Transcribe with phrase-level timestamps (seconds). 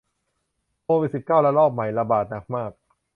[0.83, 2.71] โควิดสิบเก้าระลอกใหม่ระบาดหนักมาก